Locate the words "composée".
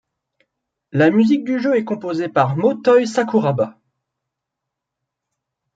1.85-2.27